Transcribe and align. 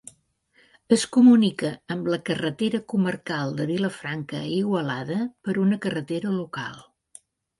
Es 0.95 1.01
comunica 1.17 1.69
amb 1.95 2.09
la 2.13 2.17
carretera 2.29 2.79
comarcal 2.93 3.53
de 3.59 3.67
Vilafranca 3.73 4.39
a 4.41 4.49
Igualada 4.55 5.19
per 5.49 5.57
una 5.67 5.81
carretera 5.87 6.35
local. 6.41 6.83